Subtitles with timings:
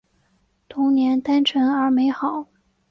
[0.67, 2.47] 童年单纯而美好